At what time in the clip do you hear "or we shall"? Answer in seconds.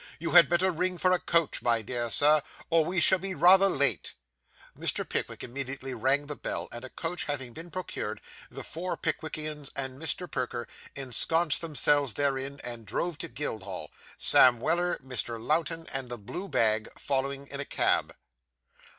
2.71-3.19